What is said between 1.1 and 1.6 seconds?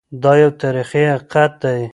حقیقت